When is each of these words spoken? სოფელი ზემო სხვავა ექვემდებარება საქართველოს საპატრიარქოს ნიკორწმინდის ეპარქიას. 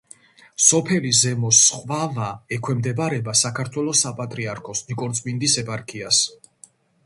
სოფელი 0.67 1.11
ზემო 1.17 1.51
სხვავა 1.57 2.31
ექვემდებარება 2.57 3.37
საქართველოს 3.43 4.03
საპატრიარქოს 4.07 4.85
ნიკორწმინდის 4.91 5.61
ეპარქიას. 5.67 6.27